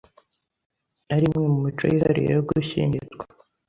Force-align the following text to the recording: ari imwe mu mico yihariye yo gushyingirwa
ari 1.13 1.25
imwe 1.29 1.45
mu 1.53 1.59
mico 1.65 1.83
yihariye 1.91 2.29
yo 2.33 2.41
gushyingirwa 2.49 3.23